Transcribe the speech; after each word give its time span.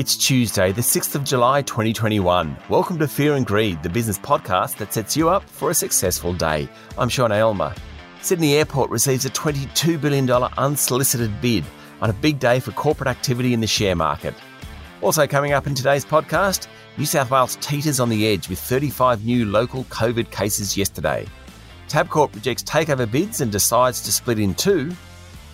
It's 0.00 0.16
Tuesday, 0.16 0.72
the 0.72 0.80
6th 0.80 1.14
of 1.14 1.24
July 1.24 1.60
2021. 1.60 2.56
Welcome 2.70 2.98
to 3.00 3.06
Fear 3.06 3.34
and 3.34 3.44
Greed, 3.44 3.82
the 3.82 3.90
business 3.90 4.18
podcast 4.18 4.78
that 4.78 4.94
sets 4.94 5.14
you 5.14 5.28
up 5.28 5.42
for 5.42 5.68
a 5.68 5.74
successful 5.74 6.32
day. 6.32 6.70
I'm 6.96 7.10
Sean 7.10 7.32
Aylmer. 7.32 7.74
Sydney 8.22 8.54
Airport 8.54 8.88
receives 8.88 9.26
a 9.26 9.28
$22 9.28 10.00
billion 10.00 10.30
unsolicited 10.30 11.38
bid 11.42 11.66
on 12.00 12.08
a 12.08 12.14
big 12.14 12.38
day 12.38 12.60
for 12.60 12.72
corporate 12.72 13.08
activity 13.08 13.52
in 13.52 13.60
the 13.60 13.66
share 13.66 13.94
market. 13.94 14.32
Also, 15.02 15.26
coming 15.26 15.52
up 15.52 15.66
in 15.66 15.74
today's 15.74 16.06
podcast, 16.06 16.66
New 16.96 17.04
South 17.04 17.30
Wales 17.30 17.56
teeters 17.56 18.00
on 18.00 18.08
the 18.08 18.26
edge 18.26 18.48
with 18.48 18.58
35 18.58 19.26
new 19.26 19.44
local 19.44 19.84
COVID 19.84 20.30
cases 20.30 20.78
yesterday. 20.78 21.26
Tabcorp 21.88 22.34
rejects 22.34 22.62
takeover 22.62 23.10
bids 23.10 23.42
and 23.42 23.52
decides 23.52 24.00
to 24.00 24.12
split 24.12 24.38
in 24.38 24.54
two. 24.54 24.96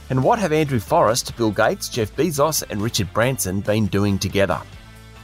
And 0.09 0.23
what 0.23 0.39
have 0.39 0.53
Andrew 0.53 0.79
Forrest, 0.79 1.37
Bill 1.37 1.51
Gates, 1.51 1.89
Jeff 1.89 2.15
Bezos, 2.15 2.63
and 2.71 2.81
Richard 2.81 3.13
Branson 3.13 3.61
been 3.61 3.87
doing 3.87 4.19
together? 4.19 4.61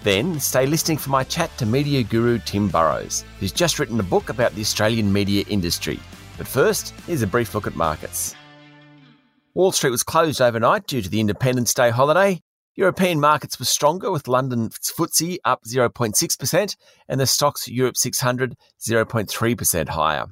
Then 0.02 0.41
stay 0.41 0.66
listening 0.66 0.98
for 0.98 1.10
my 1.10 1.22
chat 1.22 1.56
to 1.58 1.66
media 1.66 2.02
guru 2.02 2.41
Tim 2.41 2.68
Burrowes, 2.68 3.24
who's 3.38 3.52
just 3.52 3.78
written 3.78 4.00
a 4.00 4.02
book 4.02 4.28
about 4.28 4.52
the 4.55 4.60
Australian 4.60 5.12
media 5.12 5.45
industry. 5.48 6.00
But 6.36 6.48
first, 6.48 6.91
here's 7.06 7.22
a 7.22 7.28
brief 7.28 7.55
look 7.55 7.68
at 7.68 7.77
markets. 7.77 8.34
Wall 9.55 9.70
Street 9.70 9.91
was 9.91 10.02
closed 10.02 10.41
overnight 10.41 10.88
due 10.88 11.02
to 11.02 11.08
the 11.08 11.20
Independence 11.20 11.72
Day 11.74 11.91
holiday. 11.91 12.41
European 12.74 13.20
markets 13.20 13.60
were 13.60 13.66
stronger 13.66 14.10
with 14.10 14.27
London's 14.27 14.78
FTSE 14.78 15.36
up 15.44 15.62
0.6% 15.64 16.77
and 17.08 17.20
the 17.20 17.24
STOXX 17.24 17.69
Europe 17.69 17.96
600 17.96 18.56
0.3% 18.80 19.88
higher. 19.91 20.27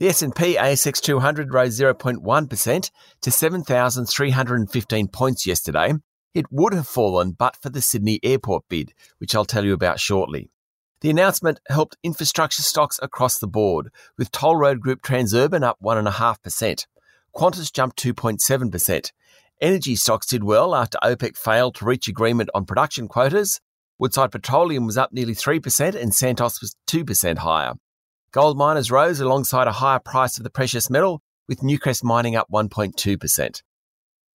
The 0.00 0.08
S&P 0.10 0.54
ASX 0.54 1.00
200 1.00 1.52
rose 1.52 1.76
0.1% 1.76 2.90
to 3.20 3.30
7,315 3.32 5.08
points 5.08 5.44
yesterday. 5.44 5.94
It 6.32 6.46
would 6.52 6.72
have 6.72 6.86
fallen 6.86 7.32
but 7.32 7.56
for 7.56 7.68
the 7.68 7.82
Sydney 7.82 8.20
Airport 8.22 8.62
bid, 8.68 8.92
which 9.18 9.34
I'll 9.34 9.44
tell 9.44 9.64
you 9.64 9.72
about 9.72 9.98
shortly. 9.98 10.52
The 11.00 11.10
announcement 11.10 11.58
helped 11.68 11.96
infrastructure 12.04 12.62
stocks 12.62 13.00
across 13.02 13.40
the 13.40 13.48
board, 13.48 13.90
with 14.16 14.30
toll 14.30 14.54
road 14.54 14.78
group 14.78 15.02
Transurban 15.02 15.64
up 15.64 15.78
1.5%. 15.82 16.86
Qantas 17.34 17.72
jumped 17.72 18.00
2.7%. 18.00 19.12
Energy 19.60 19.96
stocks 19.96 20.26
did 20.26 20.44
well 20.44 20.76
after 20.76 20.98
OPEC 21.02 21.36
failed 21.36 21.74
to 21.74 21.84
reach 21.84 22.06
agreement 22.06 22.50
on 22.54 22.66
production 22.66 23.08
quotas. 23.08 23.60
Woodside 23.98 24.30
Petroleum 24.30 24.86
was 24.86 24.96
up 24.96 25.12
nearly 25.12 25.34
3% 25.34 26.00
and 26.00 26.14
Santos 26.14 26.60
was 26.60 26.76
2% 26.86 27.38
higher. 27.38 27.74
Gold 28.30 28.58
miners 28.58 28.90
rose 28.90 29.20
alongside 29.20 29.68
a 29.68 29.72
higher 29.72 29.98
price 29.98 30.36
of 30.36 30.44
the 30.44 30.50
precious 30.50 30.90
metal, 30.90 31.22
with 31.48 31.60
Newcrest 31.60 32.04
mining 32.04 32.36
up 32.36 32.46
1.2%. 32.52 33.62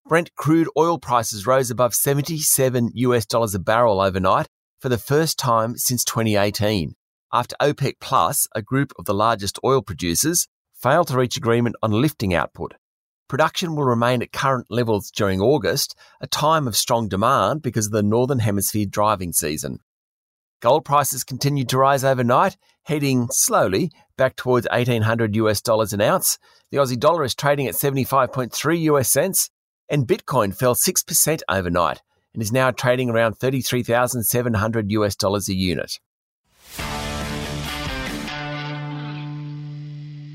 Brent 0.08 0.34
crude 0.34 0.68
oil 0.78 0.98
prices 0.98 1.46
rose 1.46 1.70
above 1.70 1.94
77 1.94 2.92
US 2.94 3.26
dollars 3.26 3.54
a 3.54 3.58
barrel 3.58 4.00
overnight 4.00 4.46
for 4.80 4.88
the 4.88 4.96
first 4.96 5.38
time 5.38 5.76
since 5.76 6.04
2018, 6.04 6.94
after 7.34 7.54
OPEC 7.60 7.94
Plus, 8.00 8.48
a 8.54 8.62
group 8.62 8.92
of 8.98 9.04
the 9.04 9.14
largest 9.14 9.58
oil 9.62 9.82
producers, 9.82 10.48
failed 10.74 11.08
to 11.08 11.18
reach 11.18 11.36
agreement 11.36 11.76
on 11.82 11.92
lifting 11.92 12.32
output. 12.32 12.74
Production 13.28 13.76
will 13.76 13.84
remain 13.84 14.22
at 14.22 14.32
current 14.32 14.66
levels 14.70 15.10
during 15.10 15.40
August, 15.40 15.94
a 16.20 16.26
time 16.26 16.66
of 16.66 16.76
strong 16.76 17.08
demand 17.08 17.60
because 17.60 17.86
of 17.86 17.92
the 17.92 18.02
Northern 18.02 18.38
Hemisphere 18.38 18.86
driving 18.86 19.32
season. 19.32 19.80
Gold 20.60 20.84
prices 20.84 21.24
continued 21.24 21.68
to 21.70 21.78
rise 21.78 22.04
overnight, 22.04 22.56
heading 22.84 23.28
slowly 23.30 23.90
back 24.16 24.36
towards 24.36 24.66
1800 24.70 25.36
US 25.36 25.60
dollars 25.60 25.92
an 25.92 26.00
ounce. 26.00 26.38
The 26.70 26.78
Aussie 26.78 26.98
dollar 26.98 27.24
is 27.24 27.34
trading 27.34 27.66
at 27.66 27.74
75.3 27.74 28.80
US 28.82 29.10
cents, 29.10 29.50
and 29.88 30.06
Bitcoin 30.06 30.56
fell 30.56 30.74
6% 30.74 31.40
overnight 31.48 32.00
and 32.34 32.42
is 32.42 32.52
now 32.52 32.70
trading 32.70 33.10
around 33.10 33.34
33,700 33.34 34.90
US 34.92 35.16
dollars 35.16 35.48
a 35.48 35.54
unit. 35.54 35.98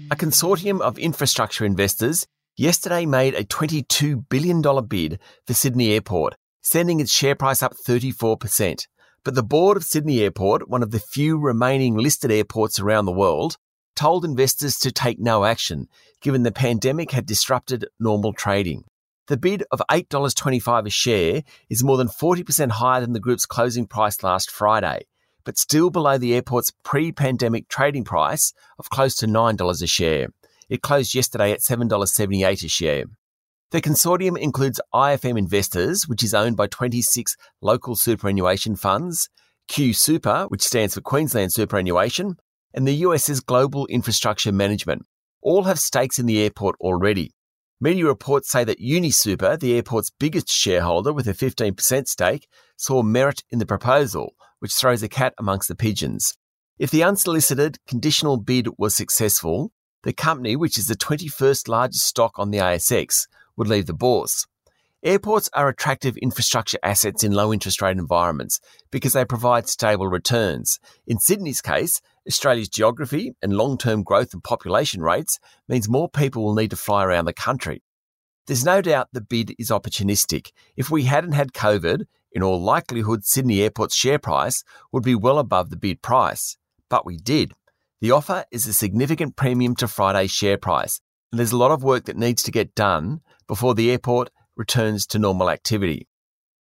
A 0.10 0.16
consortium 0.16 0.80
of 0.80 0.98
infrastructure 0.98 1.66
investors 1.66 2.28
yesterday 2.56 3.06
made 3.06 3.36
a 3.36 3.44
$22 3.44 4.24
billion 4.30 4.62
bid 4.88 5.20
for 5.46 5.54
Sydney 5.54 5.92
Airport, 5.92 6.36
sending 6.62 7.00
its 7.00 7.12
share 7.12 7.36
price 7.36 7.62
up 7.62 7.74
34%. 7.86 8.88
But 9.28 9.36
the 9.36 9.44
board 9.44 9.76
of 9.76 9.84
Sydney 9.84 10.22
Airport, 10.22 10.70
one 10.70 10.82
of 10.82 10.92
the 10.92 11.02
few 11.02 11.38
remaining 11.38 11.98
listed 11.98 12.32
airports 12.32 12.80
around 12.80 13.04
the 13.04 13.12
world, 13.12 13.58
told 13.94 14.24
investors 14.24 14.80
to 14.80 14.90
take 14.90 15.20
no 15.20 15.44
action, 15.44 15.90
given 16.22 16.44
the 16.44 16.52
pandemic 16.54 17.12
had 17.12 17.26
disrupted 17.26 17.90
normal 18.00 18.32
trading. 18.32 18.86
The 19.28 19.36
bid 19.36 19.66
of 19.70 19.82
$8.25 19.92 20.88
a 20.88 20.90
share 20.90 21.44
is 21.70 21.84
more 21.84 21.98
than 21.98 22.08
40% 22.08 22.72
higher 22.72 23.02
than 23.02 23.12
the 23.12 23.20
group's 23.20 23.46
closing 23.46 23.86
price 23.86 24.24
last 24.24 24.50
Friday, 24.50 25.02
but 25.44 25.58
still 25.58 25.90
below 25.90 26.18
the 26.18 26.34
airport's 26.34 26.72
pre 26.86 27.12
pandemic 27.12 27.68
trading 27.68 28.06
price 28.06 28.54
of 28.80 28.90
close 28.90 29.14
to 29.18 29.28
$9 29.28 29.84
a 29.84 29.88
share. 29.88 30.30
It 30.70 30.82
closed 30.82 31.14
yesterday 31.14 31.52
at 31.52 31.60
$7.78 31.60 32.64
a 32.64 32.70
share. 32.70 33.04
The 33.72 33.82
consortium 33.82 34.38
includes 34.38 34.80
IFM 34.96 35.38
Investors, 35.38 36.08
which 36.08 36.24
is 36.24 36.34
owned 36.34 36.56
by 36.56 36.68
26 36.68 37.36
local 37.62 37.98
superannuation 37.98 38.78
funds, 38.78 39.28
QSuper, 39.70 40.50
which 40.50 40.62
stands 40.62 40.94
for 40.94 41.02
Queensland 41.02 41.52
Superannuation, 41.52 42.38
and 42.74 42.88
the 42.88 42.96
US's 42.96 43.42
Global 43.42 43.86
Infrastructure 43.88 44.54
Management. 44.54 45.06
All 45.42 45.64
have 45.64 45.80
stakes 45.80 46.18
in 46.18 46.28
the 46.28 46.42
airport 46.42 46.78
already. 46.80 47.34
Media 47.82 48.06
reports 48.06 48.50
say 48.50 48.64
that 48.64 48.80
UniSuper, 48.80 49.60
the 49.60 49.76
airport's 49.76 50.12
biggest 50.18 50.50
shareholder 50.50 51.12
with 51.12 51.28
a 51.28 51.34
15% 51.34 52.08
stake, 52.08 52.48
saw 52.78 53.04
merit 53.04 53.44
in 53.52 53.60
the 53.60 53.66
proposal, 53.66 54.34
which 54.60 54.74
throws 54.74 55.04
a 55.04 55.10
cat 55.10 55.34
amongst 55.38 55.68
the 55.68 55.76
pigeons. 55.76 56.38
If 56.80 56.90
the 56.90 57.04
unsolicited 57.04 57.80
conditional 57.86 58.38
bid 58.38 58.70
was 58.78 58.96
successful, 58.96 59.74
the 60.04 60.14
company, 60.14 60.56
which 60.56 60.78
is 60.78 60.88
the 60.88 60.96
21st 60.96 61.68
largest 61.68 62.06
stock 62.06 62.40
on 62.40 62.52
the 62.52 62.60
ASX, 62.60 63.26
would 63.58 63.68
leave 63.68 63.88
the 63.88 63.94
bourse. 63.94 64.46
Airports 65.04 65.50
are 65.54 65.70
attractive 65.70 66.18
infrastructure 66.18 66.80
assets 66.82 67.24
in 67.24 67.32
low 67.32 67.54
interest 67.54 67.82
rate 67.82 67.98
environments 67.98 68.60
because 68.92 69.14
they 69.14 69.26
provide 69.26 69.70
stable 69.70 70.08
returns. 70.08 70.80
In 71.06 71.20
Sydney's 71.20 71.62
case, 71.62 72.02
Australia's 72.28 72.70
geography 72.70 73.34
and 73.42 73.56
long 73.56 73.78
term 73.78 74.04
growth 74.04 74.34
and 74.34 74.44
population 74.44 75.02
rates 75.02 75.40
means 75.68 75.88
more 75.88 76.10
people 76.10 76.44
will 76.44 76.56
need 76.56 76.72
to 76.72 76.76
fly 76.76 77.04
around 77.04 77.26
the 77.26 77.34
country. 77.34 77.84
There's 78.48 78.66
no 78.66 78.82
doubt 78.82 79.10
the 79.12 79.22
bid 79.22 79.54
is 79.60 79.70
opportunistic. 79.70 80.52
If 80.76 80.90
we 80.90 81.04
hadn't 81.04 81.34
had 81.34 81.54
COVID, 81.54 82.06
in 82.32 82.44
all 82.44 82.62
likelihood, 82.62 83.24
Sydney 83.24 83.62
Airport's 83.62 83.96
share 83.96 84.20
price 84.20 84.64
would 84.92 85.04
be 85.04 85.16
well 85.16 85.38
above 85.38 85.70
the 85.70 85.78
bid 85.78 86.02
price. 86.02 86.58
But 86.90 87.06
we 87.06 87.18
did. 87.18 87.54
The 88.02 88.12
offer 88.12 88.46
is 88.52 88.68
a 88.68 88.74
significant 88.74 89.36
premium 89.36 89.76
to 89.78 89.88
Friday's 89.88 90.32
share 90.32 90.58
price, 90.58 91.02
and 91.32 91.40
there's 91.40 91.52
a 91.52 91.58
lot 91.58 91.72
of 91.72 91.84
work 91.84 92.06
that 92.06 92.18
needs 92.18 92.44
to 92.44 92.52
get 92.52 92.76
done 92.76 93.22
before 93.48 93.76
the 93.76 93.92
airport 93.92 94.30
returns 94.56 95.06
to 95.08 95.20
normal 95.20 95.50
activity. 95.50 96.08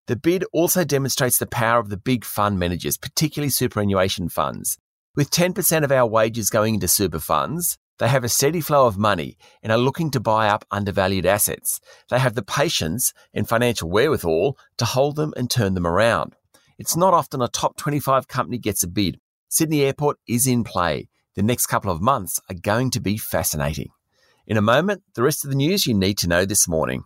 The 0.07 0.17
bid 0.17 0.45
also 0.53 0.85
demonstrates 0.85 1.39
the 1.39 1.47
power 1.47 1.81
of 1.81 1.89
the 1.89 1.97
big 1.97 2.25
fund 2.25 2.59
managers, 2.59 2.99
particularly 2.99 3.51
superannuation 3.51 4.29
funds. 4.29 4.77
With 5.17 5.31
10% 5.31 5.85
of 5.85 5.93
our 5.93 6.07
wages 6.07 6.51
going 6.51 6.75
into 6.75 6.89
super 6.89 7.21
funds, 7.21 7.79
they 7.99 8.09
have 8.09 8.25
a 8.25 8.29
steady 8.29 8.61
flow 8.61 8.87
of 8.87 8.99
money 8.99 9.39
and 9.63 9.71
are 9.71 9.79
looking 9.79 10.11
to 10.11 10.21
buy 10.21 10.49
up 10.49 10.65
undervalued 10.71 11.25
assets. 11.25 11.81
They 12.11 12.19
have 12.19 12.35
the 12.35 12.43
patience 12.43 13.15
and 13.33 13.49
financial 13.49 13.89
wherewithal 13.89 14.59
to 14.79 14.85
hold 14.85 15.17
them 15.17 15.33
and 15.37 15.49
turn 15.49 15.75
them 15.75 15.87
around. 15.87 16.35
It's 16.79 16.97
not 16.97 17.15
often 17.15 17.41
a 17.41 17.49
top 17.49 17.77
25 17.77 18.27
company 18.27 18.59
gets 18.59 18.83
a 18.83 18.89
bid. 18.89 19.21
Sydney 19.49 19.83
Airport 19.83 20.19
is 20.27 20.47
in 20.49 20.65
play. 20.65 21.09
The 21.37 21.43
next 21.43 21.67
couple 21.67 21.93
of 21.93 22.03
months 22.03 22.41
are 22.51 22.57
going 22.57 22.91
to 22.91 23.01
be 23.01 23.17
fascinating. 23.17 23.91
In 24.47 24.59
a 24.59 24.63
moment, 24.63 25.03
the 25.15 25.23
rest 25.23 25.43
of 25.45 25.51
the 25.51 25.57
news 25.57 25.87
you 25.87 25.95
need 25.95 26.19
to 26.19 26.29
know 26.29 26.45
this 26.45 26.69
morning. 26.69 27.05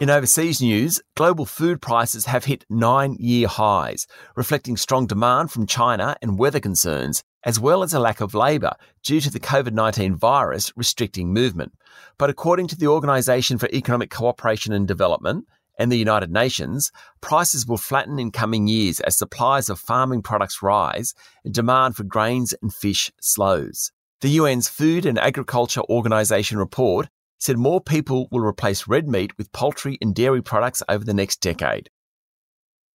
In 0.00 0.08
overseas 0.08 0.62
news, 0.62 1.00
global 1.14 1.44
food 1.44 1.82
prices 1.82 2.24
have 2.24 2.46
hit 2.46 2.64
nine 2.70 3.16
year 3.20 3.48
highs, 3.48 4.06
reflecting 4.34 4.78
strong 4.78 5.06
demand 5.06 5.50
from 5.50 5.66
China 5.66 6.16
and 6.22 6.38
weather 6.38 6.58
concerns, 6.58 7.22
as 7.44 7.60
well 7.60 7.82
as 7.82 7.92
a 7.92 8.00
lack 8.00 8.22
of 8.22 8.34
labour 8.34 8.72
due 9.02 9.20
to 9.20 9.30
the 9.30 9.40
COVID 9.40 9.72
19 9.72 10.16
virus 10.16 10.72
restricting 10.74 11.34
movement. 11.34 11.72
But 12.16 12.30
according 12.30 12.68
to 12.68 12.76
the 12.76 12.86
Organisation 12.86 13.58
for 13.58 13.68
Economic 13.74 14.10
Cooperation 14.10 14.72
and 14.72 14.88
Development, 14.88 15.46
and 15.78 15.90
the 15.90 15.98
United 15.98 16.30
Nations, 16.30 16.92
prices 17.20 17.66
will 17.66 17.76
flatten 17.76 18.18
in 18.18 18.30
coming 18.30 18.66
years 18.66 19.00
as 19.00 19.16
supplies 19.16 19.68
of 19.68 19.78
farming 19.80 20.22
products 20.22 20.62
rise 20.62 21.14
and 21.44 21.52
demand 21.52 21.96
for 21.96 22.04
grains 22.04 22.54
and 22.62 22.72
fish 22.72 23.10
slows. 23.20 23.92
The 24.20 24.38
UN's 24.38 24.68
Food 24.68 25.04
and 25.04 25.18
Agriculture 25.18 25.82
Organization 25.82 26.58
report 26.58 27.08
said 27.38 27.58
more 27.58 27.80
people 27.80 28.28
will 28.30 28.40
replace 28.40 28.88
red 28.88 29.08
meat 29.08 29.36
with 29.36 29.52
poultry 29.52 29.98
and 30.00 30.14
dairy 30.14 30.42
products 30.42 30.82
over 30.88 31.04
the 31.04 31.12
next 31.12 31.40
decade. 31.40 31.90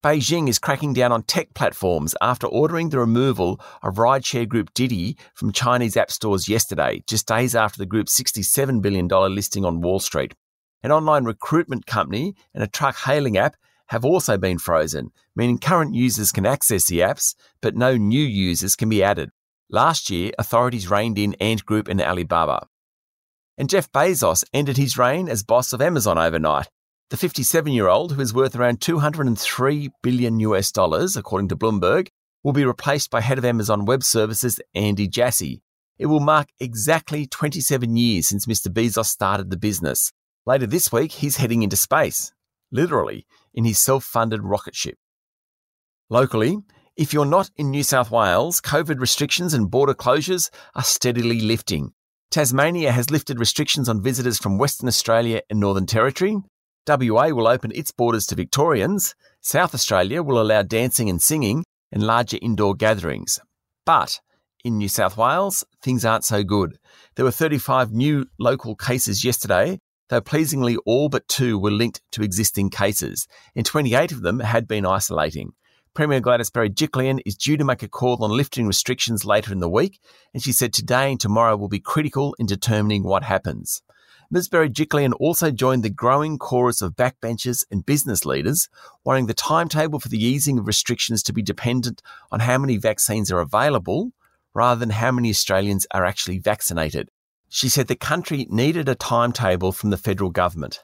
Beijing 0.01 0.47
is 0.47 0.59
cracking 0.59 0.93
down 0.93 1.11
on 1.11 1.23
tech 1.23 1.53
platforms 1.53 2.15
after 2.21 2.47
ordering 2.47 2.89
the 2.89 2.99
removal 2.99 3.59
of 3.83 3.95
rideshare 3.95 4.47
group 4.47 4.73
Didi 4.73 5.17
from 5.35 5.51
Chinese 5.51 5.97
app 5.97 6.09
stores 6.09 6.47
yesterday, 6.47 7.03
just 7.05 7.27
days 7.27 7.53
after 7.53 7.77
the 7.77 7.85
group's 7.85 8.17
$67 8.17 8.81
billion 8.81 9.09
listing 9.09 9.65
on 9.65 9.81
Wall 9.81 9.99
Street. 9.99 10.33
An 10.83 10.91
online 10.91 11.25
recruitment 11.25 11.85
company, 11.85 12.35
and 12.53 12.63
a 12.63 12.67
truck 12.67 12.95
hailing 12.97 13.37
app 13.37 13.55
have 13.87 14.05
also 14.05 14.37
been 14.37 14.59
frozen, 14.59 15.11
meaning 15.35 15.57
current 15.57 15.95
users 15.95 16.31
can 16.31 16.45
access 16.45 16.85
the 16.85 16.99
apps, 16.99 17.35
but 17.61 17.75
no 17.75 17.97
new 17.97 18.23
users 18.23 18.75
can 18.75 18.89
be 18.89 19.03
added. 19.03 19.31
Last 19.69 20.09
year, 20.09 20.31
authorities 20.37 20.89
reined 20.89 21.17
in 21.17 21.35
Ant 21.35 21.65
Group 21.65 21.87
and 21.87 22.01
Alibaba. 22.01 22.67
And 23.57 23.69
Jeff 23.69 23.91
Bezos 23.91 24.43
ended 24.53 24.77
his 24.77 24.97
reign 24.97 25.27
as 25.27 25.43
boss 25.43 25.73
of 25.73 25.81
Amazon 25.81 26.17
overnight. 26.17 26.69
The 27.09 27.17
57 27.17 27.73
year 27.73 27.87
old, 27.87 28.13
who 28.13 28.21
is 28.21 28.33
worth 28.33 28.55
around 28.55 28.81
203 28.81 29.89
billion 30.03 30.39
US 30.39 30.71
dollars, 30.71 31.17
according 31.17 31.49
to 31.49 31.55
Bloomberg, 31.55 32.07
will 32.43 32.53
be 32.53 32.65
replaced 32.65 33.09
by 33.09 33.21
head 33.21 33.37
of 33.37 33.45
Amazon 33.45 33.85
Web 33.85 34.03
Services 34.03 34.59
Andy 34.75 35.07
Jassy. 35.07 35.61
It 35.97 36.05
will 36.05 36.19
mark 36.19 36.49
exactly 36.59 37.25
27 37.25 37.97
years 37.97 38.27
since 38.27 38.45
Mr. 38.45 38.71
Bezos 38.71 39.07
started 39.07 39.49
the 39.49 39.57
business. 39.57 40.13
Later 40.49 40.65
this 40.65 40.91
week, 40.91 41.11
he's 41.11 41.37
heading 41.37 41.61
into 41.61 41.75
space, 41.75 42.33
literally, 42.71 43.27
in 43.53 43.65
his 43.65 43.79
self 43.79 44.03
funded 44.03 44.41
rocket 44.41 44.75
ship. 44.75 44.97
Locally, 46.09 46.57
if 46.97 47.13
you're 47.13 47.23
not 47.23 47.51
in 47.55 47.69
New 47.69 47.83
South 47.83 48.09
Wales, 48.09 48.59
COVID 48.59 48.99
restrictions 48.99 49.53
and 49.53 49.69
border 49.69 49.93
closures 49.93 50.49
are 50.73 50.81
steadily 50.81 51.39
lifting. 51.39 51.93
Tasmania 52.31 52.91
has 52.91 53.11
lifted 53.11 53.37
restrictions 53.37 53.87
on 53.87 54.01
visitors 54.01 54.39
from 54.39 54.57
Western 54.57 54.87
Australia 54.87 55.41
and 55.51 55.59
Northern 55.59 55.85
Territory. 55.85 56.37
WA 56.87 57.27
will 57.27 57.47
open 57.47 57.71
its 57.75 57.91
borders 57.91 58.25
to 58.25 58.33
Victorians. 58.33 59.13
South 59.41 59.75
Australia 59.75 60.23
will 60.23 60.41
allow 60.41 60.63
dancing 60.63 61.11
and 61.11 61.21
singing 61.21 61.63
and 61.91 62.01
larger 62.01 62.39
indoor 62.41 62.73
gatherings. 62.73 63.39
But 63.85 64.19
in 64.63 64.79
New 64.79 64.89
South 64.89 65.15
Wales, 65.15 65.63
things 65.83 66.03
aren't 66.03 66.25
so 66.25 66.43
good. 66.43 66.79
There 67.17 67.25
were 67.25 67.29
35 67.29 67.91
new 67.91 68.25
local 68.39 68.75
cases 68.75 69.23
yesterday, 69.23 69.77
though 70.09 70.21
pleasingly 70.21 70.77
all 70.85 71.09
but 71.09 71.27
two 71.27 71.57
were 71.57 71.71
linked 71.71 72.01
to 72.11 72.23
existing 72.23 72.69
cases, 72.69 73.27
and 73.55 73.65
28 73.65 74.11
of 74.11 74.21
them 74.21 74.39
had 74.39 74.67
been 74.67 74.85
isolating. 74.85 75.53
Premier 75.93 76.19
Gladys 76.19 76.51
Berejiklian 76.51 77.19
is 77.25 77.35
due 77.35 77.57
to 77.57 77.63
make 77.65 77.83
a 77.83 77.87
call 77.87 78.23
on 78.23 78.31
lifting 78.31 78.67
restrictions 78.67 79.25
later 79.25 79.51
in 79.51 79.59
the 79.59 79.69
week, 79.69 79.99
and 80.33 80.43
she 80.43 80.51
said 80.51 80.71
today 80.71 81.11
and 81.11 81.19
tomorrow 81.19 81.57
will 81.57 81.67
be 81.67 81.79
critical 81.79 82.35
in 82.39 82.45
determining 82.45 83.03
what 83.03 83.23
happens. 83.23 83.81
Ms. 84.31 84.47
Berejiklian 84.47 85.13
also 85.19 85.49
joined 85.49 85.81
the 85.83 85.89
growing 85.89 86.37
chorus 86.37 86.83
of 86.83 86.95
backbenchers 86.95 87.65
and 87.71 87.85
business 87.85 88.25
leaders, 88.25 88.69
wanting 89.03 89.25
the 89.25 89.33
timetable 89.33 89.99
for 89.99 90.09
the 90.09 90.23
easing 90.23 90.59
of 90.59 90.67
restrictions 90.67 91.23
to 91.23 91.33
be 91.33 91.41
dependent 91.41 92.03
on 92.31 92.41
how 92.41 92.59
many 92.59 92.77
vaccines 92.77 93.31
are 93.31 93.39
available 93.39 94.11
rather 94.53 94.79
than 94.79 94.91
how 94.91 95.11
many 95.11 95.31
Australians 95.31 95.87
are 95.91 96.05
actually 96.05 96.37
vaccinated. 96.37 97.09
She 97.49 97.67
said 97.67 97.87
the 97.87 97.95
country 97.95 98.45
needed 98.49 98.87
a 98.87 98.95
timetable 98.95 99.71
from 99.71 99.89
the 99.89 99.97
federal 99.97 100.29
government. 100.29 100.83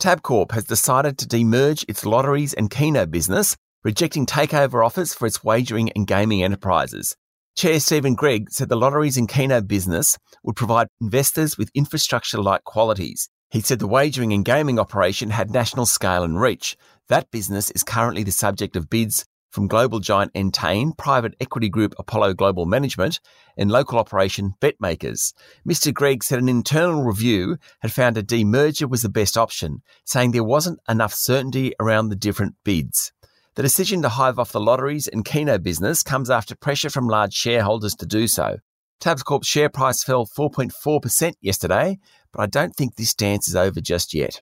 Tabcorp 0.00 0.52
has 0.52 0.64
decided 0.64 1.18
to 1.18 1.28
demerge 1.28 1.84
its 1.88 2.06
lotteries 2.06 2.54
and 2.54 2.70
keno 2.70 3.06
business, 3.06 3.56
rejecting 3.82 4.26
takeover 4.26 4.84
offers 4.84 5.14
for 5.14 5.26
its 5.26 5.42
wagering 5.42 5.90
and 5.92 6.06
gaming 6.06 6.42
enterprises. 6.42 7.16
Chair 7.56 7.80
Steven 7.80 8.14
Gregg 8.14 8.50
said 8.50 8.68
the 8.68 8.76
lotteries 8.76 9.16
and 9.16 9.28
keno 9.28 9.60
business 9.60 10.16
would 10.44 10.56
provide 10.56 10.88
investors 11.00 11.58
with 11.58 11.70
infrastructure 11.74 12.40
like 12.40 12.64
qualities. 12.64 13.28
He 13.50 13.60
said 13.60 13.78
the 13.78 13.86
wagering 13.86 14.32
and 14.32 14.44
gaming 14.44 14.78
operation 14.78 15.30
had 15.30 15.50
national 15.50 15.86
scale 15.86 16.22
and 16.22 16.40
reach. 16.40 16.76
That 17.08 17.30
business 17.30 17.70
is 17.72 17.82
currently 17.82 18.22
the 18.22 18.30
subject 18.30 18.76
of 18.76 18.88
bids 18.88 19.24
from 19.50 19.66
global 19.66 20.00
giant 20.00 20.32
Entain, 20.34 20.96
private 20.96 21.34
equity 21.40 21.68
group 21.68 21.94
Apollo 21.98 22.34
Global 22.34 22.66
Management, 22.66 23.20
and 23.56 23.70
local 23.70 23.98
operation 23.98 24.54
BetMakers. 24.60 25.34
Mr. 25.68 25.92
Gregg 25.92 26.24
said 26.24 26.38
an 26.38 26.48
internal 26.48 27.02
review 27.02 27.58
had 27.80 27.92
found 27.92 28.16
a 28.16 28.22
demerger 28.22 28.88
was 28.88 29.02
the 29.02 29.08
best 29.08 29.36
option, 29.36 29.82
saying 30.04 30.30
there 30.30 30.44
wasn't 30.44 30.80
enough 30.88 31.12
certainty 31.12 31.74
around 31.80 32.08
the 32.08 32.16
different 32.16 32.54
bids. 32.64 33.12
The 33.56 33.62
decision 33.62 34.00
to 34.02 34.08
hive 34.08 34.38
off 34.38 34.52
the 34.52 34.60
lotteries 34.60 35.08
and 35.08 35.24
keno 35.24 35.58
business 35.58 36.02
comes 36.02 36.30
after 36.30 36.54
pressure 36.54 36.88
from 36.88 37.08
large 37.08 37.34
shareholders 37.34 37.94
to 37.96 38.06
do 38.06 38.28
so. 38.28 38.58
Tabcorp's 39.00 39.48
share 39.48 39.68
price 39.68 40.04
fell 40.04 40.26
4.4% 40.26 41.32
yesterday, 41.40 41.98
but 42.32 42.42
I 42.42 42.46
don't 42.46 42.76
think 42.76 42.94
this 42.94 43.14
dance 43.14 43.48
is 43.48 43.56
over 43.56 43.80
just 43.80 44.14
yet. 44.14 44.40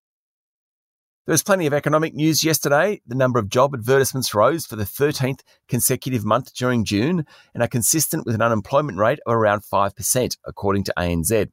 There 1.29 1.35
was 1.35 1.43
plenty 1.43 1.67
of 1.67 1.75
economic 1.75 2.15
news 2.15 2.43
yesterday. 2.43 3.03
The 3.07 3.15
number 3.15 3.39
of 3.39 3.51
job 3.51 3.75
advertisements 3.75 4.33
rose 4.35 4.65
for 4.65 4.77
the 4.77 4.85
13th 4.85 5.41
consecutive 5.69 6.25
month 6.25 6.55
during 6.55 6.87
June 6.87 7.27
and 7.53 7.63
are 7.63 7.69
consistent 7.69 8.25
with 8.25 8.35
an 8.35 8.41
unemployment 8.41 8.97
rate 8.97 9.19
of 9.27 9.35
around 9.35 9.61
5%, 9.61 10.37
according 10.47 10.85
to 10.85 10.95
ANZ. 10.97 11.51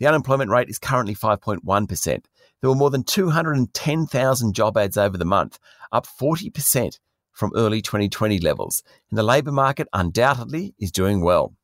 The 0.00 0.06
unemployment 0.08 0.50
rate 0.50 0.68
is 0.68 0.80
currently 0.80 1.14
5.1%. 1.14 2.24
There 2.60 2.68
were 2.68 2.74
more 2.74 2.90
than 2.90 3.04
210,000 3.04 4.54
job 4.56 4.76
ads 4.76 4.96
over 4.96 5.16
the 5.16 5.24
month, 5.24 5.60
up 5.92 6.04
40% 6.04 6.98
from 7.30 7.52
early 7.54 7.80
2020 7.80 8.40
levels, 8.40 8.82
and 9.08 9.16
the 9.16 9.22
labour 9.22 9.52
market 9.52 9.86
undoubtedly 9.92 10.74
is 10.80 10.90
doing 10.90 11.20
well. 11.20 11.54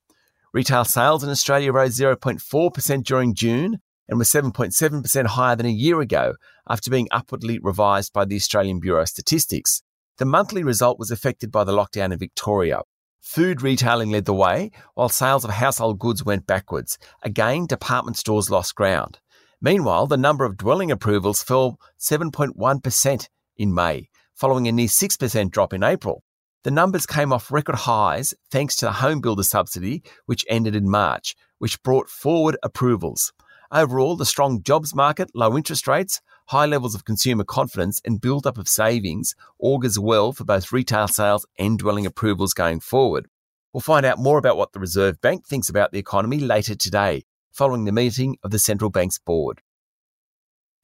Retail 0.53 0.85
sales 0.85 1.25
in 1.25 1.31
Australia 1.31 1.73
rose 1.73 1.99
0.4% 1.99 3.03
during 3.03 3.35
June 3.35 3.81
and 4.09 4.19
was 4.19 4.31
7.7% 4.31 5.27
higher 5.27 5.57
than 5.57 5.67
a 5.67 5.71
year 5.71 6.01
ago 6.01 6.35
after 6.69 6.91
being 6.91 7.09
upwardly 7.11 7.59
revised 7.59 8.13
by 8.13 8.25
the 8.25 8.37
Australian 8.37 8.81
Bureau 8.81 9.03
of 9.03 9.09
Statistics. 9.09 9.83
The 10.19 10.25
monthly 10.25 10.65
result 10.65 10.99
was 10.99 11.11
affected 11.11 11.53
by 11.53 11.65
the 11.65 11.73
lockdown 11.73 12.13
in 12.13 12.19
Victoria. 12.19 12.81
Food 13.21 13.63
retailing 13.63 14.11
led 14.11 14.25
the 14.25 14.35
way, 14.35 14.71
while 14.95 15.09
sales 15.09 15.45
of 15.45 15.51
household 15.51 15.99
goods 15.99 16.25
went 16.25 16.47
backwards. 16.47 16.99
Again, 17.23 17.67
department 17.67 18.17
stores 18.17 18.51
lost 18.51 18.75
ground. 18.75 19.19
Meanwhile, 19.61 20.07
the 20.07 20.17
number 20.17 20.45
of 20.45 20.57
dwelling 20.57 20.91
approvals 20.91 21.43
fell 21.43 21.79
7.1% 22.01 23.29
in 23.57 23.75
May, 23.75 24.09
following 24.35 24.69
a 24.69 24.73
near 24.73 24.87
6% 24.87 25.51
drop 25.51 25.73
in 25.73 25.83
April. 25.83 26.23
The 26.65 26.71
numbers 26.71 27.07
came 27.07 27.33
off 27.33 27.53
record 27.53 27.77
highs 27.77 28.35
thanks 28.51 28.77
to 28.77 28.87
the 28.87 28.93
home 28.93 29.21
builder 29.21 29.43
subsidy, 29.43 30.03
which 30.27 30.45
ended 30.49 30.75
in 30.75 30.91
March, 30.91 31.37
which 31.59 31.83
brought 31.83 32.09
forward 32.09 32.57
approvals. 32.63 33.33
Overall, 33.71 34.17
the 34.17 34.25
strong 34.25 34.63
jobs 34.63 34.95
market, 34.95 35.31
low 35.35 35.57
interest 35.57 35.87
rates, 35.87 36.23
high 36.47 36.65
levels 36.65 36.95
of 36.95 37.05
consumer 37.05 37.45
confidence, 37.45 38.01
and 38.05 38.21
build 38.21 38.47
up 38.47 38.57
of 38.57 38.69
savings 38.69 39.35
augurs 39.61 39.99
well 39.99 40.33
for 40.33 40.45
both 40.45 40.73
retail 40.73 41.07
sales 41.07 41.47
and 41.59 41.79
dwelling 41.79 42.07
approvals 42.07 42.55
going 42.55 42.81
forward. 42.81 43.27
We'll 43.73 43.83
find 43.83 44.07
out 44.07 44.19
more 44.19 44.39
about 44.39 44.57
what 44.57 44.73
the 44.73 44.81
Reserve 44.81 45.21
Bank 45.21 45.47
thinks 45.47 45.69
about 45.69 45.93
the 45.93 45.99
economy 45.99 46.39
later 46.39 46.75
today 46.75 47.25
following 47.53 47.85
the 47.85 47.93
meeting 47.93 48.39
of 48.43 48.51
the 48.53 48.59
central 48.59 48.91
bank's 48.91 49.19
board. 49.19 49.61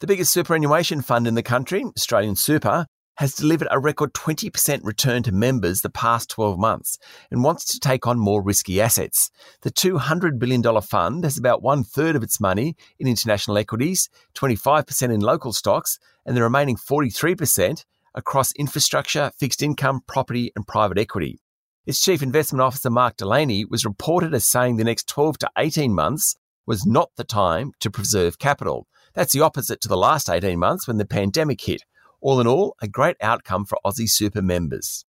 The 0.01 0.07
biggest 0.07 0.33
superannuation 0.33 1.01
fund 1.01 1.27
in 1.27 1.35
the 1.35 1.43
country, 1.43 1.85
AustralianSuper, 1.85 2.85
has 3.17 3.35
delivered 3.35 3.69
a 3.71 3.79
record 3.79 4.13
20% 4.13 4.81
return 4.83 5.23
to 5.23 5.33
members 5.33 5.81
the 5.81 5.91
past 5.91 6.31
12 6.31 6.59
months 6.59 6.99
and 7.31 7.45
wants 7.45 7.65
to 7.67 7.79
take 7.79 8.07
on 8.07 8.19
more 8.19 8.43
risky 8.43 8.81
assets. 8.81 9.31
The 9.63 9.71
$200 9.71 10.39
billion 10.39 10.63
fund 10.83 11.25
has 11.25 11.39
about 11.39 11.63
one 11.63 11.85
third 11.85 12.17
of 12.17 12.23
its 12.23 12.41
money 12.41 12.77
in 12.99 13.07
international 13.07 13.59
equities, 13.59 14.09
25% 14.35 15.15
in 15.15 15.21
local 15.21 15.53
stocks, 15.53 15.99
and 16.27 16.37
the 16.37 16.43
remaining 16.43 16.77
43% 16.77 17.85
across 18.15 18.53
infrastructure, 18.53 19.31
fixed 19.39 19.63
income, 19.63 20.01
property, 20.07 20.53
and 20.57 20.67
private 20.67 20.99
equity. 20.99 21.41
Its 21.87 22.01
chief 22.01 22.23
investment 22.23 22.63
officer, 22.63 22.89
Mark 22.89 23.17
Delaney, 23.17 23.65
was 23.65 23.85
reported 23.85 24.35
as 24.35 24.47
saying 24.47 24.77
the 24.77 24.85
next 24.85 25.07
12 25.09 25.39
to 25.39 25.51
18 25.59 25.93
months 25.93 26.37
was 26.67 26.87
not 26.87 27.11
the 27.17 27.25
time 27.25 27.73
to 27.81 27.91
preserve 27.91 28.39
capital. 28.39 28.87
That's 29.13 29.33
the 29.33 29.43
opposite 29.43 29.81
to 29.83 29.89
the 29.89 29.97
last 29.97 30.31
18 30.31 30.59
months 30.59 30.89
when 30.89 30.97
the 30.97 31.05
pandemic 31.05 31.61
hit. 31.61 31.83
All 32.25 32.41
in 32.41 32.47
all, 32.47 32.75
a 32.81 32.89
great 32.89 33.19
outcome 33.21 33.67
for 33.67 33.79
Aussie 33.85 34.09
Super 34.09 34.41
members. 34.41 35.05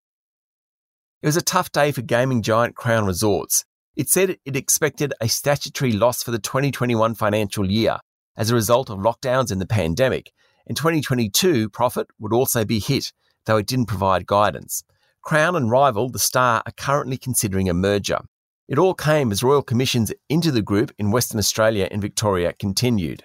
It 1.22 1.28
was 1.28 1.38
a 1.38 1.42
tough 1.42 1.72
day 1.72 1.94
for 1.94 2.02
gaming 2.02 2.42
giant 2.42 2.76
Crown 2.76 3.06
Resorts. 3.06 3.64
It 3.96 4.10
said 4.10 4.36
it 4.44 4.58
expected 4.58 5.14
a 5.22 5.30
statutory 5.30 5.94
loss 5.94 6.22
for 6.22 6.32
the 6.32 6.40
2021 6.40 7.16
financial 7.16 7.72
year 7.72 8.00
as 8.36 8.52
a 8.52 8.54
result 8.54 8.90
of 8.90 9.00
lockdowns 9.00 9.50
and 9.50 9.62
the 9.62 9.66
pandemic, 9.66 10.34
and 10.68 10.76
2022 10.76 11.70
profit 11.70 12.08
would 12.20 12.34
also 12.34 12.66
be 12.66 12.80
hit, 12.80 13.14
though 13.46 13.56
it 13.56 13.68
didn't 13.68 13.86
provide 13.86 14.28
guidance. 14.28 14.84
Crown 15.22 15.56
and 15.56 15.72
rival 15.72 16.10
The 16.10 16.20
Star 16.20 16.64
are 16.66 16.74
currently 16.76 17.18
considering 17.18 17.70
a 17.70 17.74
merger. 17.74 18.20
It 18.68 18.78
all 18.78 18.94
came 18.94 19.32
as 19.32 19.42
royal 19.42 19.64
commissions 19.64 20.12
into 20.28 20.52
the 20.52 20.62
group 20.62 20.92
in 21.00 21.12
Western 21.12 21.40
Australia 21.40 21.88
and 21.90 22.02
Victoria 22.02 22.52
continued. 22.52 23.24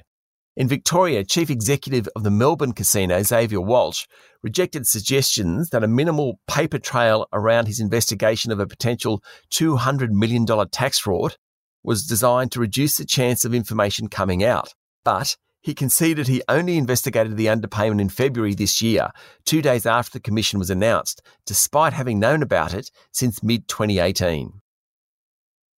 In 0.57 0.67
Victoria, 0.67 1.25
Chief 1.25 1.49
Executive 1.49 2.09
of 2.17 2.25
the 2.25 2.31
Melbourne 2.31 2.73
Casino, 2.73 3.23
Xavier 3.23 3.61
Walsh, 3.61 4.07
rejected 4.43 4.87
suggestions 4.87 5.71
that 5.71 5.85
a 5.85 5.89
minimal 5.89 6.41
paper 6.49 6.79
trail 6.79 7.27
around 7.33 7.67
his 7.67 7.79
investigation 7.79 8.51
of 8.51 8.59
a 8.59 8.67
potential 8.67 9.23
$200 9.53 10.11
million 10.11 10.45
tax 10.71 10.99
fraud 10.99 11.37
was 11.85 12.05
designed 12.05 12.51
to 12.53 12.61
reduce 12.61 12.97
the 12.97 13.05
chance 13.05 13.45
of 13.45 13.55
information 13.55 14.09
coming 14.09 14.43
out. 14.43 14.75
But 15.05 15.37
he 15.63 15.73
conceded 15.73 16.27
he 16.27 16.43
only 16.49 16.79
investigated 16.79 17.37
the 17.37 17.47
underpayment 17.47 18.01
in 18.01 18.09
February 18.09 18.55
this 18.55 18.83
year, 18.83 19.11
two 19.45 19.63
days 19.63 19.87
after 19.87 20.13
the 20.13 20.21
commission 20.21 20.59
was 20.59 20.71
announced, 20.71 21.23
despite 21.47 21.93
having 21.93 22.19
known 22.19 22.43
about 22.43 22.75
it 22.75 22.91
since 23.13 23.43
mid 23.43 23.69
2018. 23.69 24.60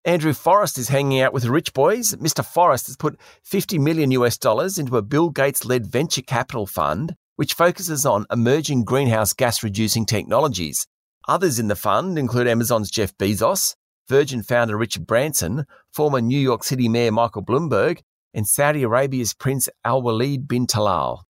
Andrew 0.04 0.32
Forrest 0.32 0.78
is 0.78 0.88
hanging 0.88 1.20
out 1.20 1.32
with 1.32 1.44
rich 1.44 1.72
boys. 1.72 2.16
Mr. 2.16 2.44
Forrest 2.44 2.88
has 2.88 2.96
put 2.96 3.20
50 3.44 3.78
million 3.78 4.10
US 4.10 4.36
dollars 4.36 4.76
into 4.76 4.96
a 4.96 5.02
Bill 5.02 5.30
Gates 5.30 5.64
led 5.64 5.86
venture 5.86 6.22
capital 6.22 6.66
fund, 6.66 7.14
which 7.36 7.54
focuses 7.54 8.04
on 8.04 8.26
emerging 8.28 8.82
greenhouse 8.82 9.32
gas 9.32 9.62
reducing 9.62 10.04
technologies. 10.04 10.88
Others 11.28 11.60
in 11.60 11.68
the 11.68 11.76
fund 11.76 12.18
include 12.18 12.48
Amazon's 12.48 12.90
Jeff 12.90 13.16
Bezos, 13.16 13.76
Virgin 14.08 14.42
founder 14.42 14.76
Richard 14.76 15.06
Branson, 15.06 15.66
former 15.92 16.20
New 16.20 16.40
York 16.40 16.64
City 16.64 16.88
Mayor 16.88 17.12
Michael 17.12 17.44
Bloomberg, 17.44 18.00
and 18.34 18.48
Saudi 18.48 18.82
Arabia's 18.82 19.34
Prince 19.34 19.68
Al 19.84 20.02
Walid 20.02 20.48
bin 20.48 20.66
Talal. 20.66 21.22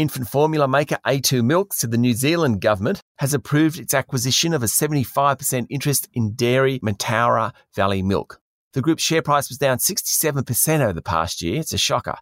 Infant 0.00 0.28
formula 0.28 0.66
maker 0.66 0.96
A2 1.06 1.44
Milk 1.44 1.74
said 1.74 1.90
the 1.90 1.98
New 1.98 2.14
Zealand 2.14 2.62
government 2.62 3.02
has 3.18 3.34
approved 3.34 3.78
its 3.78 3.92
acquisition 3.92 4.54
of 4.54 4.62
a 4.62 4.66
75% 4.66 5.66
interest 5.68 6.08
in 6.14 6.32
dairy 6.32 6.78
Mataura 6.78 7.52
Valley 7.76 8.00
Milk. 8.00 8.40
The 8.72 8.80
group's 8.80 9.02
share 9.02 9.20
price 9.20 9.50
was 9.50 9.58
down 9.58 9.76
67% 9.76 10.80
over 10.80 10.94
the 10.94 11.02
past 11.02 11.42
year. 11.42 11.60
It's 11.60 11.74
a 11.74 11.76
shocker. 11.76 12.14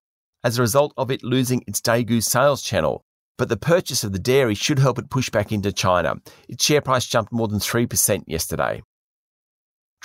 As 0.42 0.58
a 0.58 0.62
result 0.62 0.92
of 0.97 1.12
it 1.12 1.23
losing 1.23 1.62
its 1.68 1.80
Daigou 1.80 2.20
sales 2.20 2.64
channel. 2.64 3.04
But 3.37 3.49
the 3.49 3.56
purchase 3.56 4.02
of 4.02 4.11
the 4.11 4.18
dairy 4.18 4.56
should 4.56 4.80
help 4.80 4.99
it 4.99 5.08
push 5.08 5.30
back 5.30 5.52
into 5.52 5.70
China. 5.70 6.16
Its 6.49 6.64
share 6.64 6.80
price 6.80 7.06
jumped 7.06 7.32
more 7.32 7.47
than 7.47 7.61
3% 7.61 8.25
yesterday. 8.26 8.82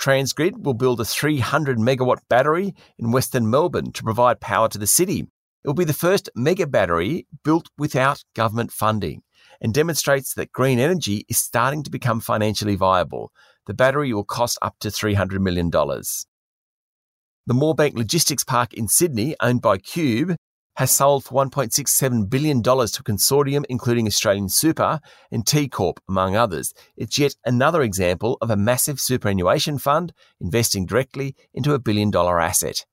Transgrid 0.00 0.62
will 0.62 0.74
build 0.74 1.00
a 1.00 1.04
300 1.04 1.78
megawatt 1.78 2.18
battery 2.28 2.72
in 3.00 3.10
Western 3.10 3.50
Melbourne 3.50 3.90
to 3.90 4.04
provide 4.04 4.40
power 4.40 4.68
to 4.68 4.78
the 4.78 4.86
city. 4.86 5.26
It 5.64 5.68
will 5.68 5.74
be 5.74 5.84
the 5.84 5.94
first 5.94 6.28
mega 6.34 6.66
battery 6.66 7.26
built 7.42 7.70
without 7.78 8.22
government 8.34 8.70
funding 8.70 9.22
and 9.62 9.72
demonstrates 9.72 10.34
that 10.34 10.52
green 10.52 10.78
energy 10.78 11.24
is 11.28 11.38
starting 11.38 11.82
to 11.84 11.90
become 11.90 12.20
financially 12.20 12.76
viable. 12.76 13.32
The 13.66 13.72
battery 13.72 14.12
will 14.12 14.24
cost 14.24 14.58
up 14.60 14.76
to 14.80 14.88
$300 14.88 15.40
million. 15.40 15.70
The 15.70 17.54
Moorebank 17.54 17.94
Logistics 17.94 18.44
Park 18.44 18.74
in 18.74 18.88
Sydney, 18.88 19.36
owned 19.40 19.62
by 19.62 19.78
Qube, 19.78 20.36
has 20.76 20.90
sold 20.90 21.24
for 21.24 21.42
$1.67 21.42 22.28
billion 22.28 22.62
to 22.62 22.70
a 22.72 22.76
consortium 22.76 23.64
including 23.68 24.06
AustralianSuper 24.06 25.00
and 25.30 25.46
TCorp, 25.46 25.98
among 26.08 26.36
others. 26.36 26.74
It's 26.96 27.18
yet 27.18 27.36
another 27.46 27.82
example 27.82 28.36
of 28.42 28.50
a 28.50 28.56
massive 28.56 29.00
superannuation 29.00 29.78
fund 29.78 30.12
investing 30.40 30.84
directly 30.84 31.36
into 31.54 31.72
a 31.72 31.78
billion 31.78 32.10
dollar 32.10 32.40
asset. 32.40 32.84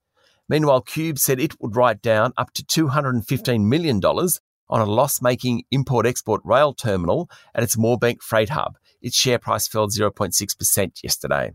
Meanwhile, 0.51 0.81
Qube 0.81 1.17
said 1.17 1.39
it 1.39 1.61
would 1.61 1.77
write 1.77 2.01
down 2.01 2.33
up 2.35 2.51
to 2.55 2.63
$215 2.65 3.63
million 3.63 4.01
on 4.03 4.81
a 4.81 4.85
loss 4.85 5.21
making 5.21 5.63
import 5.71 6.05
export 6.05 6.41
rail 6.43 6.73
terminal 6.73 7.29
at 7.55 7.63
its 7.63 7.77
Moorebank 7.77 8.21
freight 8.21 8.49
hub. 8.49 8.75
Its 9.01 9.15
share 9.15 9.39
price 9.39 9.69
fell 9.69 9.87
0.6% 9.87 11.03
yesterday. 11.03 11.53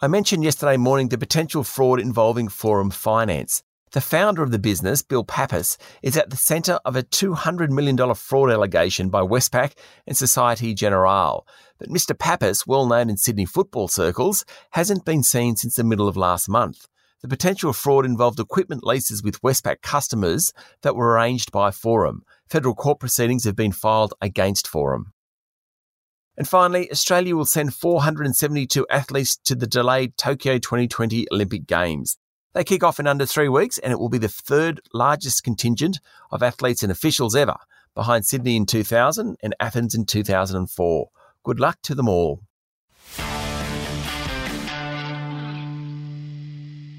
I 0.00 0.06
mentioned 0.06 0.44
yesterday 0.44 0.76
morning 0.76 1.08
the 1.08 1.18
potential 1.18 1.64
fraud 1.64 1.98
involving 1.98 2.48
Forum 2.48 2.90
Finance. 2.90 3.64
The 3.90 4.00
founder 4.00 4.44
of 4.44 4.52
the 4.52 4.60
business, 4.60 5.02
Bill 5.02 5.24
Pappas, 5.24 5.76
is 6.04 6.16
at 6.16 6.30
the 6.30 6.36
centre 6.36 6.78
of 6.84 6.94
a 6.94 7.02
$200 7.02 7.70
million 7.70 7.96
fraud 8.14 8.52
allegation 8.52 9.08
by 9.08 9.22
Westpac 9.22 9.72
and 10.06 10.16
Societe 10.16 10.72
Generale. 10.72 11.44
But 11.80 11.88
Mr. 11.88 12.16
Pappas, 12.16 12.64
well 12.64 12.86
known 12.86 13.10
in 13.10 13.16
Sydney 13.16 13.44
football 13.44 13.88
circles, 13.88 14.44
hasn't 14.70 15.04
been 15.04 15.24
seen 15.24 15.56
since 15.56 15.74
the 15.74 15.82
middle 15.82 16.06
of 16.06 16.16
last 16.16 16.48
month. 16.48 16.86
The 17.22 17.28
potential 17.28 17.72
fraud 17.72 18.04
involved 18.04 18.38
equipment 18.38 18.84
leases 18.84 19.22
with 19.22 19.40
Westpac 19.40 19.80
customers 19.80 20.52
that 20.82 20.94
were 20.94 21.12
arranged 21.12 21.50
by 21.50 21.70
Forum. 21.70 22.22
Federal 22.48 22.74
court 22.74 23.00
proceedings 23.00 23.44
have 23.44 23.56
been 23.56 23.72
filed 23.72 24.12
against 24.20 24.68
Forum. 24.68 25.12
And 26.36 26.46
finally, 26.46 26.90
Australia 26.90 27.34
will 27.34 27.46
send 27.46 27.74
472 27.74 28.86
athletes 28.90 29.38
to 29.44 29.54
the 29.54 29.66
delayed 29.66 30.18
Tokyo 30.18 30.58
2020 30.58 31.26
Olympic 31.32 31.66
Games. 31.66 32.18
They 32.52 32.64
kick 32.64 32.82
off 32.82 33.00
in 33.00 33.06
under 33.06 33.24
three 33.24 33.48
weeks, 33.48 33.78
and 33.78 33.92
it 33.92 33.98
will 33.98 34.10
be 34.10 34.18
the 34.18 34.28
third 34.28 34.80
largest 34.92 35.42
contingent 35.44 35.98
of 36.30 36.42
athletes 36.42 36.82
and 36.82 36.92
officials 36.92 37.34
ever, 37.34 37.56
behind 37.94 38.26
Sydney 38.26 38.56
in 38.56 38.66
2000 38.66 39.36
and 39.42 39.54
Athens 39.58 39.94
in 39.94 40.04
2004. 40.04 41.08
Good 41.42 41.60
luck 41.60 41.78
to 41.82 41.94
them 41.94 42.08
all. 42.08 42.42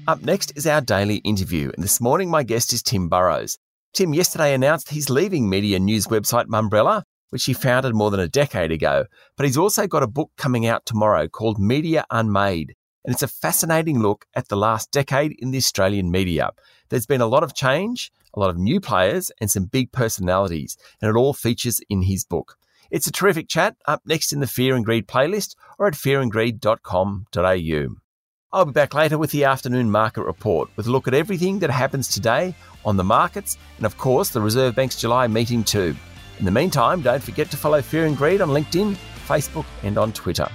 Up 0.08 0.22
next 0.22 0.54
is 0.56 0.66
our 0.66 0.80
daily 0.80 1.16
interview, 1.16 1.70
and 1.74 1.84
this 1.84 2.00
morning 2.00 2.30
my 2.30 2.42
guest 2.42 2.72
is 2.72 2.82
Tim 2.82 3.10
Burrowes. 3.10 3.58
Tim 3.92 4.14
yesterday 4.14 4.54
announced 4.54 4.88
he's 4.88 5.10
leaving 5.10 5.50
media 5.50 5.78
news 5.78 6.06
website 6.06 6.46
Mumbrella, 6.46 7.02
which 7.28 7.44
he 7.44 7.52
founded 7.52 7.94
more 7.94 8.10
than 8.10 8.18
a 8.18 8.26
decade 8.26 8.72
ago, 8.72 9.04
but 9.36 9.44
he's 9.44 9.58
also 9.58 9.86
got 9.86 10.02
a 10.02 10.06
book 10.06 10.30
coming 10.38 10.66
out 10.66 10.86
tomorrow 10.86 11.28
called 11.28 11.60
Media 11.60 12.06
Unmade, 12.10 12.74
and 13.04 13.12
it's 13.12 13.22
a 13.22 13.28
fascinating 13.28 14.00
look 14.00 14.24
at 14.34 14.48
the 14.48 14.56
last 14.56 14.90
decade 14.92 15.36
in 15.40 15.50
the 15.50 15.58
Australian 15.58 16.10
media. 16.10 16.52
There's 16.88 17.04
been 17.04 17.20
a 17.20 17.26
lot 17.26 17.42
of 17.42 17.54
change, 17.54 18.10
a 18.32 18.40
lot 18.40 18.48
of 18.48 18.56
new 18.56 18.80
players, 18.80 19.30
and 19.42 19.50
some 19.50 19.66
big 19.66 19.92
personalities, 19.92 20.78
and 21.02 21.10
it 21.10 21.18
all 21.18 21.34
features 21.34 21.82
in 21.90 22.00
his 22.00 22.24
book. 22.24 22.56
It's 22.90 23.06
a 23.06 23.12
terrific 23.12 23.50
chat 23.50 23.76
up 23.86 24.00
next 24.06 24.32
in 24.32 24.40
the 24.40 24.46
Fear 24.46 24.74
and 24.74 24.86
Greed 24.86 25.06
playlist 25.06 25.54
or 25.78 25.86
at 25.86 25.92
fearandgreed.com.au. 25.92 28.07
I'll 28.50 28.64
be 28.64 28.72
back 28.72 28.94
later 28.94 29.18
with 29.18 29.30
the 29.30 29.44
afternoon 29.44 29.90
market 29.90 30.22
report 30.22 30.70
with 30.74 30.86
a 30.86 30.90
look 30.90 31.06
at 31.06 31.12
everything 31.12 31.58
that 31.58 31.70
happens 31.70 32.08
today 32.08 32.54
on 32.82 32.96
the 32.96 33.04
markets 33.04 33.58
and, 33.76 33.84
of 33.84 33.98
course, 33.98 34.30
the 34.30 34.40
Reserve 34.40 34.74
Bank's 34.74 34.98
July 34.98 35.26
meeting 35.26 35.62
too. 35.62 35.94
In 36.38 36.46
the 36.46 36.50
meantime, 36.50 37.02
don't 37.02 37.22
forget 37.22 37.50
to 37.50 37.58
follow 37.58 37.82
Fear 37.82 38.06
and 38.06 38.16
Greed 38.16 38.40
on 38.40 38.48
LinkedIn, 38.48 38.96
Facebook, 39.26 39.66
and 39.82 39.98
on 39.98 40.14
Twitter. 40.14 40.48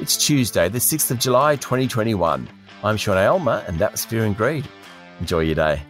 It's 0.00 0.16
Tuesday, 0.16 0.68
the 0.68 0.78
6th 0.78 1.12
of 1.12 1.20
July, 1.20 1.54
2021. 1.54 2.48
I'm 2.82 2.96
Sean 2.96 3.16
Aylmer, 3.16 3.62
and 3.68 3.78
that 3.78 3.92
was 3.92 4.04
Fear 4.04 4.24
and 4.24 4.36
Greed. 4.36 4.68
Enjoy 5.20 5.40
your 5.40 5.54
day. 5.54 5.82